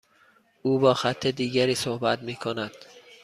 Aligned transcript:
او 0.61 0.79
با 0.79 0.93
خط 0.93 1.27
دیگری 1.27 1.75
صحبت 1.75 2.21
میکند. 2.21 2.73